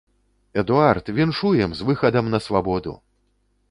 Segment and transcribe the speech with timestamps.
[0.61, 3.01] Эдуард, віншуем з выхадам на свабоду!